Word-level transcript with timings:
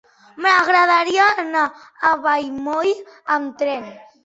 M'agradaria 0.45 1.27
anar 1.43 1.67
a 2.11 2.15
Vallmoll 2.25 2.91
amb 3.39 3.57
tren. 3.63 3.89